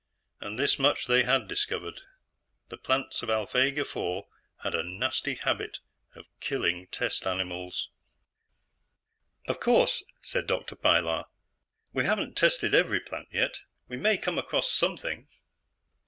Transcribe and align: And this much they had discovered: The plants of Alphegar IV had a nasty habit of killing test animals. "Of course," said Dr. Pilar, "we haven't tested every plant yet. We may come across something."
And 0.39 0.57
this 0.57 0.79
much 0.79 1.05
they 1.05 1.21
had 1.21 1.47
discovered: 1.47 2.01
The 2.69 2.77
plants 2.77 3.21
of 3.21 3.29
Alphegar 3.29 3.81
IV 3.83 4.23
had 4.63 4.73
a 4.73 4.81
nasty 4.81 5.35
habit 5.35 5.77
of 6.15 6.25
killing 6.39 6.87
test 6.87 7.27
animals. 7.27 7.87
"Of 9.47 9.59
course," 9.59 10.01
said 10.23 10.47
Dr. 10.47 10.75
Pilar, 10.75 11.25
"we 11.93 12.05
haven't 12.05 12.35
tested 12.35 12.73
every 12.73 12.99
plant 12.99 13.27
yet. 13.31 13.61
We 13.89 13.97
may 13.97 14.17
come 14.17 14.39
across 14.39 14.71
something." 14.73 15.27